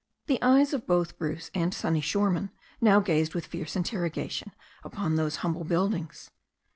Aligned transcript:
The 0.25 0.41
eyes 0.41 0.73
of 0.73 0.87
both 0.87 1.19
Bruce 1.19 1.51
and 1.53 1.75
Sonny 1.75 2.01
Shoreman 2.01 2.49
now 2.81 2.99
gazed 3.01 3.35
with 3.35 3.45
fierce 3.45 3.75
interrogation 3.75 4.51
upon 4.83 5.15
those 5.15 5.35
humble 5.45 5.63
buildings. 5.63 6.31